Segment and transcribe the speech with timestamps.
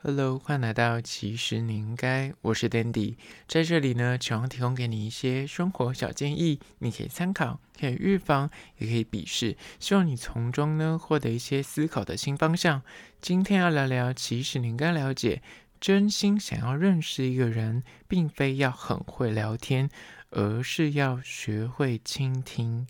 [0.00, 3.16] Hello，欢迎来到其实你应该，我是 Dandy，
[3.48, 12.80] 在这里呢，希望提供给你一些生活小建议，你可以参考，可以预防，也可以鄙视，希望你从中呢获得一些思考的新方向。
[13.20, 15.42] 今天要聊聊，其实你应该了解，
[15.80, 19.90] 真心想要认识一个人，并非要很会聊天，
[20.30, 22.86] 而是要学会倾听。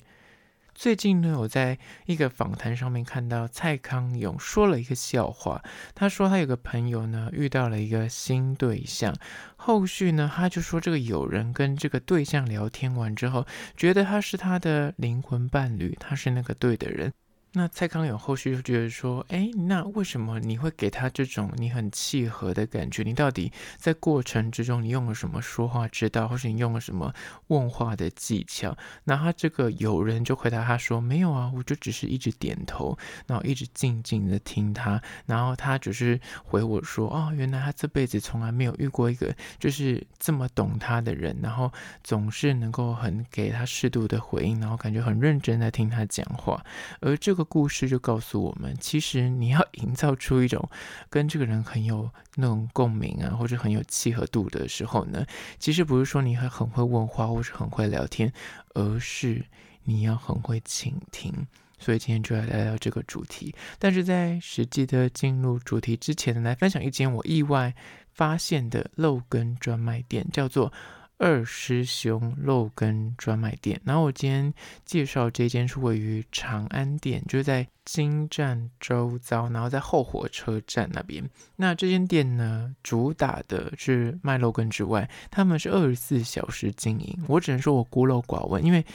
[0.79, 1.77] 最近呢，我在
[2.07, 5.61] 一个访谈上面看到蔡康永说了一个笑话。
[5.93, 9.13] 他说他有个朋友呢遇到了一个新对象，
[9.57, 13.45] 后续呢他就说这个友人跟这个对象聊天完之后，
[13.77, 17.13] 觉得他是他的灵魂伴侣，他是那个对的人。
[17.53, 23.03] 那蔡康永后续就觉得说，哎，那为什么你会给他这种你很契合的感觉？
[23.03, 27.13] 你到底在过程之中你用了什么说话之道，或是你用了什么
[27.47, 28.77] 问话的技巧？
[29.05, 41.73] 那他这个友人就回答他说，没有啊，我就只是一直点头，然后一直静静的听他，然后他只是回我说，哦，原来他这辈子从来没有遇过一个就是这么懂他的人，然后
[42.05, 46.63] 总是能够很给他适度的回应，然后感觉很认真在听他讲话，
[47.01, 47.45] 而这个。
[47.45, 50.69] 这个故事就告诉我们，其实你要营造出一种
[51.09, 55.25] 跟这个人很有那种共鸣啊，或者很有契合度的时候呢，
[55.57, 58.33] 其实不是说你很很会问话或是很会聊天，
[58.75, 59.45] 而是
[59.85, 61.47] 你要很会倾听。
[61.79, 63.55] 所以今天就来聊聊这个主题。
[63.79, 67.73] 但是在实际的进入主题之前呢，来分享一间我意外
[68.15, 70.73] 发现的肉羹专卖店，叫做。
[71.19, 74.55] 二师兄肉羹专卖店，然后我今天
[74.85, 81.29] 介绍这间是位于长安店，就是在京站周遭，然后在后火车站那边。
[81.57, 87.25] 那这间店呢，主打的是卖肉羹之外，他们是二十四小时经营。
[87.27, 88.87] 我只能说我孤陋寡闻，因为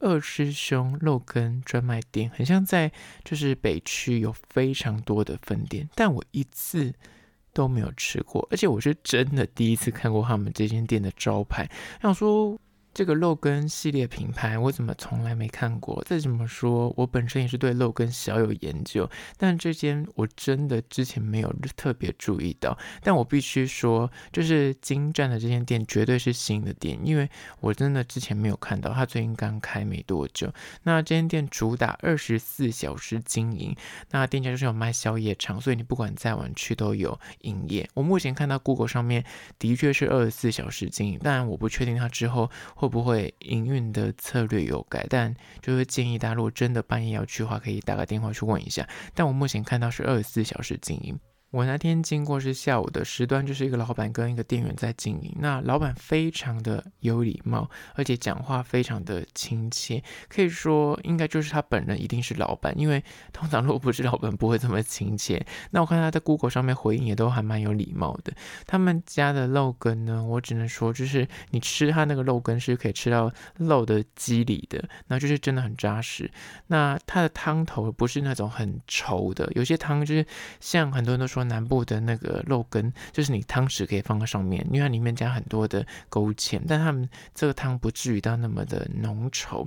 [0.00, 2.92] 二师兄肉羹专卖店很像在
[3.24, 6.92] 就是北区有非常多的分店，但我一次。
[7.52, 11.68] 都没有吃过，而且我是真的第一次看过他们这间店的招牌，
[12.02, 12.58] 要说。
[12.92, 16.02] 这个肉羹系列品牌，我怎么从来没看过？
[16.04, 19.08] 再怎么说，我本身也是对肉羹小有研究，
[19.38, 22.76] 但这间我真的之前没有特别注意到。
[23.00, 27.30] 但我必须说，就是京站的这间店绝对是新的店，因为
[27.60, 30.52] 我真的之前没有看到，它最近刚开没多久。
[30.82, 33.74] 那这间店主打二十四小时经营，
[34.10, 37.88] 那店家就是有卖宵夜场，所以你不管再晚去都有营业。
[37.94, 39.24] 我目前看到 Google 上面
[39.60, 42.50] 的确是二十四小时经营，但我不确定它之后。
[42.80, 45.06] 会不会营运的策略有改？
[45.10, 48.88] 但就是建议大家，如果真的半夜要去的话，可以打个电话去问一下。
[49.14, 51.20] 但我目前看到是二十四小时经营。
[51.50, 55.34] 我那天经过是下午的时段，就是一个老板跟一个店员在经营。
[55.40, 63.02] 那老板非常的有礼貌，而且讲话非常的亲切，可以说应该就是他本人一定是老板，因为
[63.32, 65.44] 通常如果不是老板不会这么亲切。
[65.72, 68.32] 那我看他在 Google 上面回应也都还蛮有礼貌的。
[68.64, 76.30] 他们家的肉羹呢，我只能说就是你吃他那个肉羹是可以吃到肉的肌理的，那就是真的很扎实。
[76.68, 80.24] 那他的汤头不是那种很稠的，有些汤就是
[80.60, 81.39] 像很多人都说。
[81.44, 89.66] 南部的那个肉羹，就是你汤匙可以放在上面，因为它里面加很多的勾芡，但他们这个汤不至于到那么的浓稠，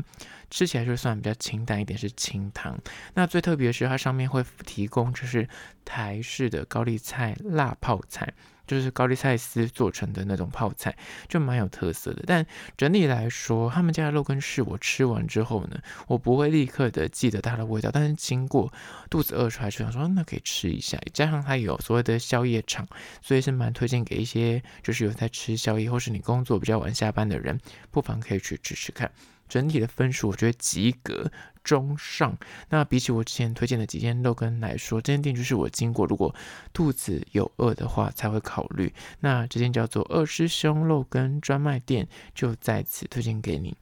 [0.54, 2.78] 吃起来就算比较清淡一点，是清汤。
[3.16, 5.50] 那最特别的是，它上面会提供就是
[5.84, 8.32] 台式的高丽菜辣泡菜。
[8.66, 10.96] 就是高丽菜丝做成的那种泡菜，
[11.28, 12.24] 就蛮有特色的。
[12.26, 12.46] 但
[12.78, 15.78] 整体来说，他们家的肉羹是我吃完之后呢，
[16.08, 18.72] 我不会立刻的记得它的味道，但是经过
[19.10, 20.98] 肚子饿出来就想说，那可以吃一下。
[21.12, 22.88] 加上它有所谓的宵夜场，
[23.22, 27.60] 所以是蛮推荐给一些就是有在吃宵夜或是你工作比较晚下班的人，
[27.92, 29.12] 不妨可以去吃吃看。
[29.54, 31.32] 整体的分数我觉得及格
[31.64, 32.36] 中上。
[32.70, 36.34] 那比起我之前推荐的几间肉羹来说，这间店就是我经过如果
[36.74, 38.92] 肚子有饿的话才会考虑。
[39.20, 43.78] 那这间叫做二师兄肉羹专卖店，就在此推荐给你。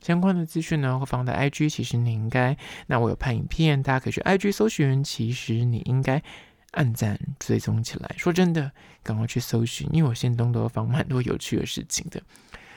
[0.00, 2.56] 相关的资讯呢会放在 IG，其实你应该。
[2.86, 5.04] 那我有拍影片，大家可以去 IG 搜寻。
[5.04, 6.22] 其实你应该
[6.70, 8.14] 按赞追踪起来。
[8.16, 8.72] 说真的，
[9.02, 12.22] 赶快去搜寻，因为我现在都放蛮多有趣的事情的。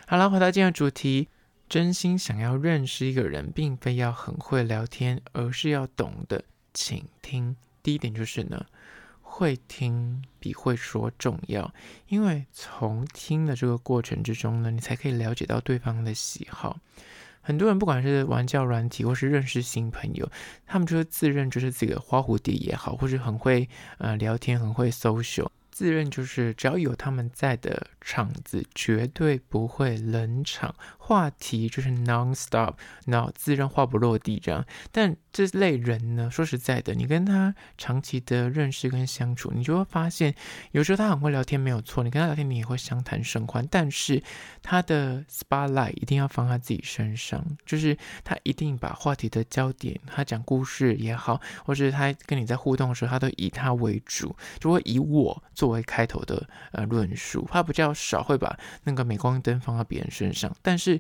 [0.06, 1.30] 好了，回到今天的主题。
[1.74, 7.56] 真心想要认识一个人，并非要很会聊天，而是要懂得倾听。
[7.82, 8.64] 第一点就是呢，
[9.24, 11.74] 会听比会说重要，
[12.10, 16.78] 因为从听的这个过程之中呢，你才可以了解到对方的喜好。
[17.42, 20.30] 很多人不管是玩交友软体，或是认识新朋友，
[20.68, 23.68] 他们就是自认就是这个花蝴蝶也好，或是很会
[23.98, 25.48] 呃聊天，很会 social。
[25.72, 32.76] 自认就是只要有他们在的场子，绝对不会冷场，话题就是 non-stop，
[33.08, 34.66] 脑子让话不落地这样。
[34.90, 40.34] 但这类人呢，说实在的，你跟他长期的认识跟相处，你就会发现，
[40.72, 43.68] 有时候他很会聊天没有错，你跟他聊天你也会相谈甚欢。
[43.70, 44.24] 但是
[44.62, 60.93] 他的 spotlight 一定要放在自己身上，就是他一定把话题的焦点，他讲故事也好，或者他跟你在互动的时候，他都以他为主，就会以我作为开头的呃论述，他比较少会把那个镁光灯放到别人身上，但是。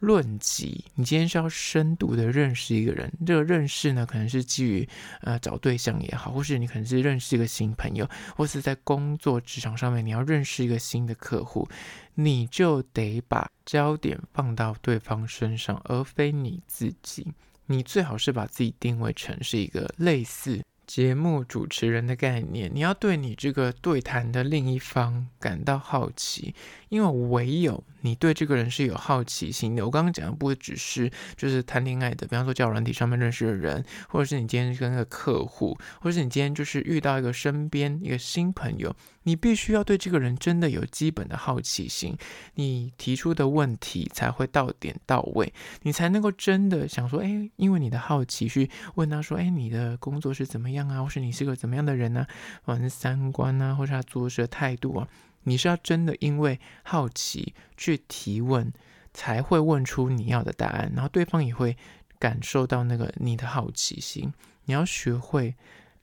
[0.00, 4.88] 论及你今天是要深度的认识一个人，这个认识呢，可能是基于
[5.20, 11.68] 呃找对象也好，或是你可能是认识一个新朋友，或是在工作职场上面你要认识一个新的客户，
[12.14, 17.32] 你就得把焦点放到对方身上，而非你自己。
[17.66, 20.60] 你最好是把自己定位成是一个类似。
[20.84, 26.54] 节目主持人的概念，你要对你这个对谈的另一方感到好奇，
[26.92, 29.82] 因为唯有你对这个人是有好奇心的。
[29.82, 38.94] 我刚刚讲的不只是就是谈恋爱的，比方说交友软体上面认识的人，或者是你今天跟个客户，或者是你今天就是遇到一个身边一个新朋友。
[39.22, 42.14] 你必须要对这个人真的有基本的好奇心，
[42.56, 45.50] 你提出的问题才会到点到位，
[45.82, 52.26] 你才能够真的想说，哎，因为你的好奇去问他说，哎，你的工作是怎么样啊，或是你是个怎么样的人呢？
[52.64, 55.08] 或者三观啊，或是他做事的态度啊，
[55.44, 58.72] 你是要真的因为好奇去提问，
[59.12, 61.76] 才会问出你要的答案，然后对方也会
[62.18, 64.32] 感受到那个你的好奇心，
[64.64, 65.54] 你要学会。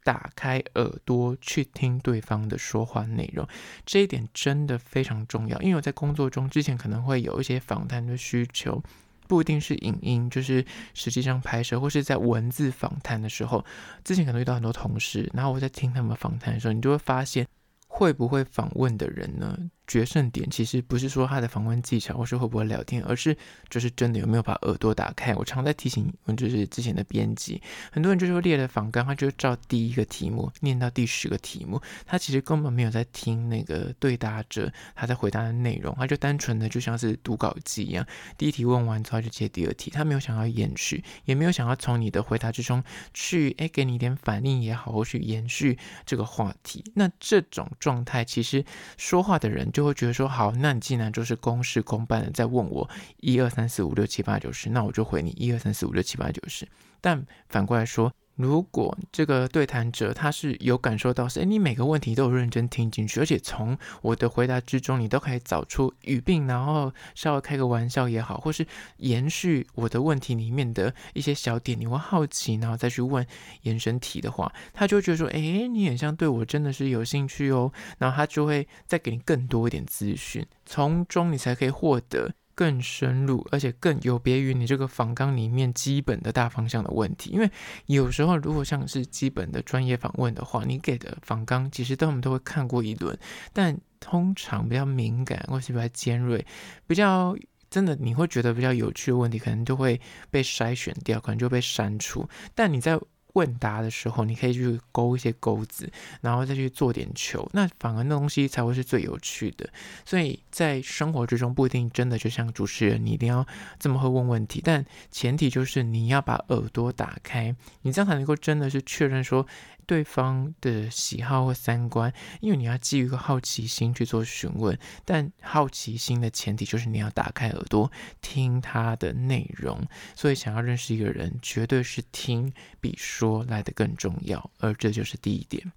[0.02, 3.48] 打开耳朵去听对方的说话内容，
[3.86, 5.62] 这一点真的非常重要。
[5.62, 8.82] 因为我在工作中之前可能会有一些访谈的需求，
[9.28, 10.66] 不一定是影音，就是
[10.96, 13.64] 实际上拍摄或是在文字访谈的时候，
[14.04, 17.46] 之前可能遇到很多同事，然后我在听他们访谈的时候，你就会发现，
[17.90, 19.58] 会不会访问的人呢？
[19.90, 23.36] 决胜点其实不是说他的访问技巧，或是会不会聊天，而是
[23.70, 25.34] 就是真的有没有把耳朵打开。
[25.34, 27.60] 我常在提醒，就是之前的编辑，
[27.92, 38.06] 很多人就是列了访纲，他就照第一个题目念到第十个题目，他其实根本没有在听那个对答者他在回答的内容，他就单纯的就像是读稿机一样，
[38.38, 46.84] 第一题问完之后就接第二题，他没有想要延续，也没有想要从你的回答之中去诶给你一点反应也好，或去延续这个话题。
[46.94, 48.64] 那这种状态，其实
[48.96, 49.79] 说话的人就。
[49.80, 52.90] 就会觉得说好，那你既然就是公事公办的在问我
[53.22, 56.68] 一二三四五六七八九十，那我就回你一二三四五六七八九十。
[57.00, 68.66] 但反过来说，如果这个对谈者他是有感受到是，诶，你每个问题都有认真听进去，而且从我的回答之中，你都可以找出语病，然后稍微开个玩笑也好，或是
[69.00, 73.28] 延续我的问题里面的一些小点，你会好奇，然后再去问
[73.64, 82.32] 延伸题的话，他就觉得说，诶，你很像对我真的是有兴趣哦，然后他就会再给你更多一点资讯，从中你才可以获得。
[82.60, 87.30] 更深入，而且更有别于你这个访纲里面基本的大方向的问题。
[87.30, 87.50] 因为
[87.86, 93.18] 有时候，如果像是基本的专业访问的话，你给的访纲其实都我们都会看过一轮，
[93.54, 96.46] 但通常比较敏感或是比较尖锐、
[96.86, 97.34] 比较
[97.70, 99.98] 真的你会觉得比较有趣的问题，可能就会
[100.30, 102.28] 被筛选掉，可能就被删除。
[102.54, 103.00] 但你在
[103.40, 105.90] 问答的时候，你可以去勾一些钩子，
[106.20, 109.70] 然后再去做点球，那反而那东西才会是最有趣的。
[110.04, 113.48] 所以在生活之中，不一定真的就像主持人，你一定要
[113.80, 119.48] 这么会问问题，但前提就是你要把耳朵打开，你这样才能够真的是确认说。
[119.90, 127.92] 对方的喜好或三观，因为你要基于一个好奇心去做询问，但好奇心的前提就是你要打开耳朵
[128.22, 129.82] 听他的内容。
[130.16, 135.72] 所以，想要认识一个人，绝对是听比说来得更重要，而这就是第一点。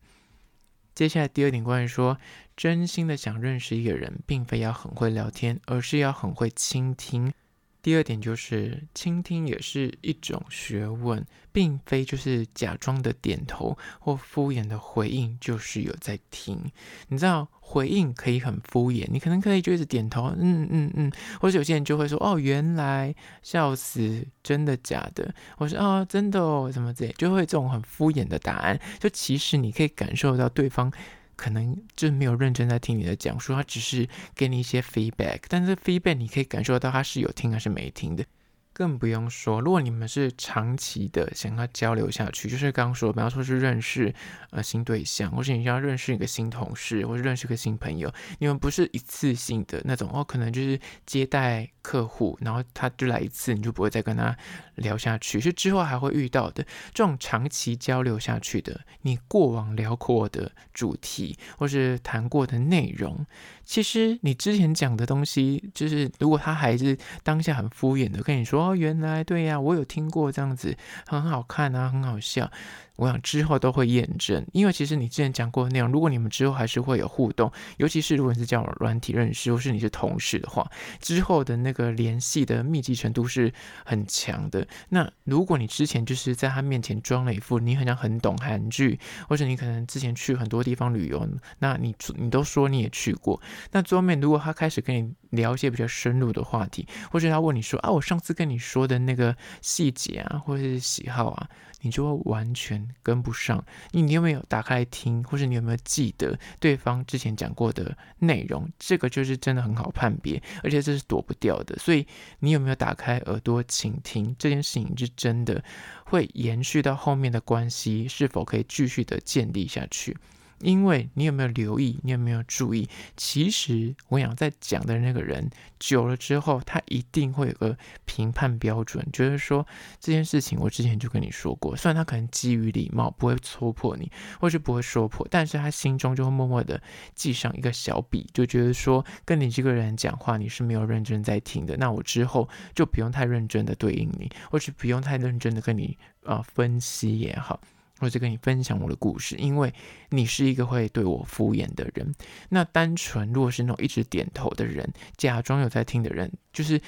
[0.94, 2.18] 接下来第二点，关于说
[2.54, 7.32] 真心的想认识一个人，并非要很会聊天，而是要很会倾听。
[7.80, 16.71] 第二点就是倾听也是一种学问，并非就是假装的点头或敷衍的回应就是有在听。
[17.09, 21.11] 你知道回应可以很敷衍，你可能可以就一直点头，嗯嗯嗯，
[21.41, 25.35] 或者有些人就会说哦，原来笑死，真的假的？
[25.57, 28.79] 我说哦，真的哦，什么之类，就会这种很敷衍的答案。
[28.99, 30.93] 就其实你可以感受到对方。
[31.35, 38.25] 可能就没有认真在听你的讲述，他只是给你一些 feedback，但是 feedback 你可以感受到他是有听还是没听的。
[38.73, 44.14] 更不用说，如果你们是长期的想要交流下去，就是刚刚说，比方说是认识
[44.50, 54.37] 呃新对象，或是你要认识一个新同事，或是认识个新朋友，你们不是一次性的那种哦，可能就是接待客户，然后他就来一次，你就不会再跟他
[54.76, 56.64] 聊下去，是之后还会遇到的
[56.95, 63.26] 这种长期交流下去的，你过往聊过的主题，或是谈过的内容。
[63.64, 70.76] 其实你之前讲的东西，就是如果他还是当下很敷衍的跟你说，原来对呀，我有听过这样子，
[71.07, 72.50] 很好看啊，很好笑。
[72.97, 83.52] 我想之后都会验证，因为其实你之前讲过的内容，如果你们之后还是会有互动，尤其是如果你是叫软体认识，或是你是同事的话，之后的那个联系的密集程度是
[83.85, 84.69] 很强的。
[84.91, 91.26] 那如果你之前就是在他面前装了一副你好像很懂韩剧，或者你可能之前去很多地方旅游，
[91.59, 93.41] 那你你都说你也去过，
[93.73, 101.49] 那桌面如果他开始跟你聊一些比较深入的话题，或者他问你说啊，我上次跟你说的那个细节啊，或者是喜好啊。
[101.85, 103.65] 你就会完全跟不上。
[103.91, 108.71] 你你有没有打开听，或是你有没有记得对方之前讲过的内容？
[108.79, 111.77] 这个就是真的很好判别，而且这是躲不掉的。
[111.79, 112.07] 所以
[112.39, 114.33] 你有没有打开耳朵倾听？
[114.39, 115.61] 这件事情是真的
[116.05, 120.17] 会延续到后面的关系，是否可以继续的建立下去？
[120.62, 121.99] 因为你有没有留意？
[122.02, 122.88] 你有没有注意？
[123.16, 129.66] 其实我想在讲的那个人久了之后，他一定会有个评判标准，就是说
[130.00, 131.76] 这件事情我之前就跟你说过。
[131.76, 136.81] 虽然他可能基于礼貌不会戳破你，或是不会说破，但是他心中就会默默的
[137.14, 141.76] 记上一个小笔，就觉得说跟你这个人讲话你是没有认真在听的。
[141.76, 147.61] 那我之后就不用太认真的对应你，或是不用太认真的跟你啊、呃、分析也好。
[148.02, 149.73] 或者跟你分享我的故事，因为
[150.11, 152.12] 你是一个会对我敷衍的人。
[152.49, 156.80] 那单纯如果是那种一直点头的人，假装有在听的人，就是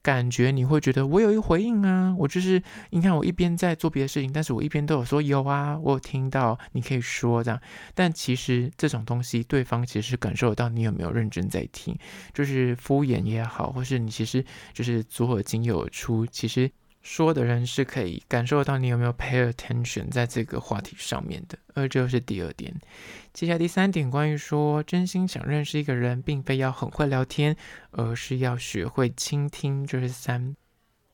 [0.00, 7.60] 感觉你会觉得我有一个回应啊，我就是你看我一边在做别的事情，但是我一边都有说有啊，我有听到，你可以说这样。
[7.94, 11.94] 但其实这种东西，对方其实是感受得到你有没有认真在听，
[12.32, 16.70] 就是敷衍也好，或是你其实就是左耳进右耳出，其实。
[17.02, 22.74] 说的人是可以感受到你有没有 pay attention 在这个话题上面的，而这是第二点。
[23.32, 27.56] 接下来第三点，关于说真心想认识一个人，并非要很会聊天，
[27.90, 29.86] 而是要学会倾听。
[29.86, 30.54] 这是三，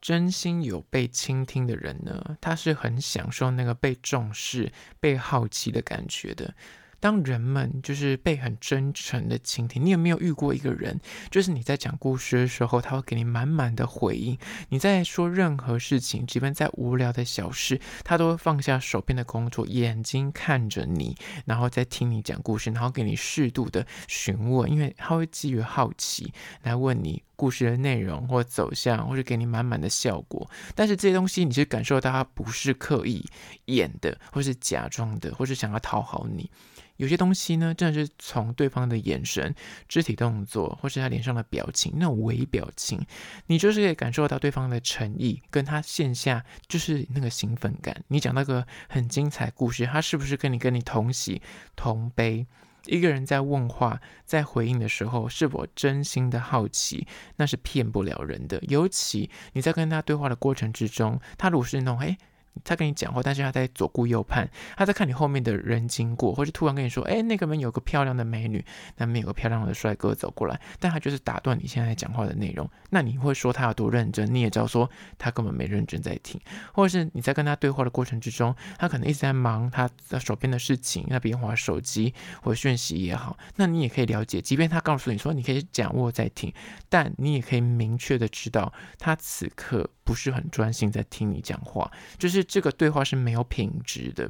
[0.00, 6.54] 真心有被倾听的人呢，他是很享受那个被重视、被好奇的感觉的。
[7.00, 10.98] 当人们就是被很真诚的倾听，你有没有遇过一个人，
[11.30, 14.36] 就是你在讲故事的时候，他会给你满满的回应；
[14.68, 30.50] 你在说任何事情，即便在无聊的小事，他都会放下手边的工作，眼睛看着你，然后再听你讲故事，然后给你适度的询问，因为他会基于好奇来问你故事的内容或走向，或是给你满满的效果。
[30.74, 33.24] 但是这些东西，你是感受到他不是刻意
[33.66, 36.50] 演的，或是假装的，或是想要讨好你。
[36.96, 39.54] 有些东西呢，真的是从对方的眼神、
[39.86, 43.00] 肢体动作，或是他脸上的表情，那种微表情，
[43.46, 48.02] 你就是可以感受到对方的诚意，跟他线下就是那个兴奋感。
[48.08, 51.40] 你讲那个很精彩故事，他是不是跟你跟你同喜
[51.76, 52.44] 同悲？
[52.86, 57.06] 一个人在问话、在回应的时候，是否真心的好奇，
[57.36, 58.58] 那是骗不了人的。
[58.68, 62.16] 尤其你在跟他对话的过程之中，他如果是那种哎。
[62.64, 68.64] 他跟你讲话，但是他在左顾右盼，他在看你后面的人经过，或者突然跟你说：“哎，那个门有个漂亮的美女，
[68.96, 72.68] 那边有个漂亮的帅哥走过来。”但他就是打断你现在讲话的内容。
[72.90, 74.34] 那你会说他有多认真？
[74.34, 76.40] 你也知道说他根本没认真在听，
[76.72, 79.88] 或者是你在跟他对话的过程之中，他可能一直在忙他
[80.18, 82.12] 手边的事情，那边划手机
[82.42, 86.52] 或讯息也好，那你也可以了解，即便他告诉你说你可以讲我在听，
[86.88, 92.47] 但你也可以明确的知道他此刻不是很专心在听你讲话，就是。
[92.48, 94.28] 这个对话是没有品质的，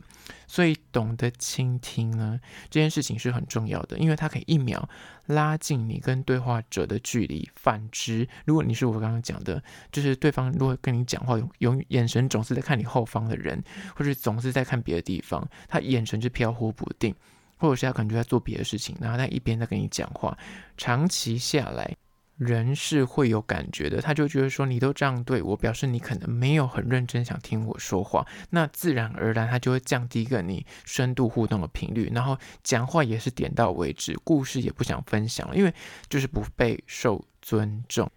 [0.49, 4.87] 所以懂得倾听呢，这件事情是很重要的，因为它可以一秒
[5.27, 7.49] 拉近你跟对话者的距离。
[7.55, 13.63] 反之，如果你是我刚刚讲的，就是对方如果跟你讲话，用眼神总是在看你后方的人，
[13.95, 17.15] 或者总是在看别的地方，他眼神就飘忽不定，
[17.57, 20.37] 或者是他可能就在做别的事情，然后他一边在跟你讲话，
[20.77, 21.97] 长期下来。
[22.38, 35.75] 人是会有感觉的，他就觉得说你都这样对我，表示你可能没有很认真想听我说话，那自然而然他就会降低跟你深度互动的频率，然后讲话也是点到为止，故事也不想分享了，因为
[36.09, 38.09] 就是不被受尊重，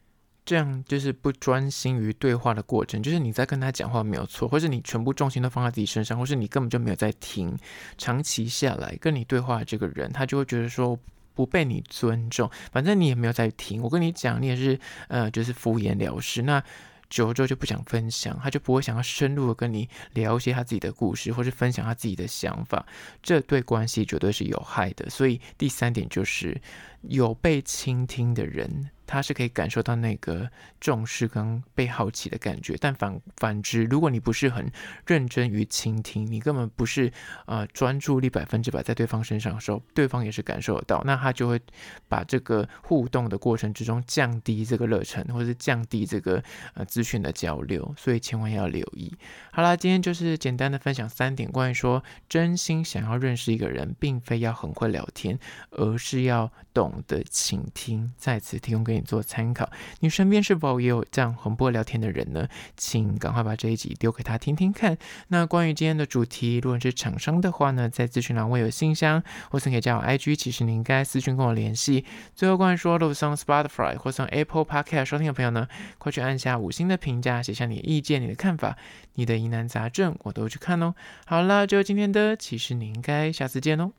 [0.45, 7.57] 这样就是不专心于对话的过程，就是你在跟他讲话没有错，或是你全部重心都放在自己身上，或是你根本就没有在听，
[7.97, 10.99] 长期下来跟你对话的这个人，他就会觉得说。
[11.41, 13.81] 不被你尊重，反正你也没有在听。
[13.81, 16.43] 我跟你讲，你也是呃，就是敷衍了事。
[16.43, 16.63] 那
[17.10, 22.86] 久了之后就不想分享，他就不会想要深入的跟你聊一些他自己的故事，或是分享他自己的想法，
[23.24, 25.10] 这对关系绝对是有害的。
[25.10, 26.62] 所以第三点就是
[27.01, 28.91] 有被倾听的人。
[29.11, 30.49] 他是可以感受到那个
[30.79, 34.71] 重视跟被好奇的感觉，但反反之，如果你不是很
[35.05, 37.11] 认真于倾听，你根本不是
[37.45, 41.59] 呃专注力百分之百在对方身上的时候，对方也是感受得到，那他就会
[42.07, 46.41] 把这个互动的过程之中降低这个热忱，或者是降低这个
[46.73, 49.13] 呃资讯的交流，所以千万要留意。
[49.51, 55.37] 好啦，今天就是简单的分享三点，关于说真心想要认识一个人，并非要很会聊天，
[55.71, 58.13] 而是要懂得倾听。
[58.15, 59.00] 在此提供给你。
[59.03, 62.48] 做参考，你身边是否也有这样很不会聊天的人呢？
[62.77, 64.98] 请赶快把这一集丢给他听听看。
[65.27, 72.05] 那关于今天的主题，如果是厂商的话呢，在资讯栏位有信箱，或是可以加我 IG，其实你应该私讯跟我联系。
[72.36, 75.67] 最后关于说，如果从 Spotify 或从 Apple Podcast 收听的朋友呢，
[75.98, 78.77] 快去按下五星的评价，写下你的意见、你的看法、
[79.15, 80.93] 你的疑难杂症，我都去看哦。
[81.25, 83.91] 好了，就今天的，其实你应该下次见哦。